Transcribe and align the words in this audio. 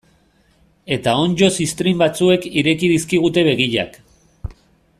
Eta 0.95 1.13
onddo 1.25 1.49
ziztrin 1.65 1.99
batzuek 2.01 2.47
ireki 2.63 2.89
dizkigute 2.93 3.45
begiak. 3.49 4.01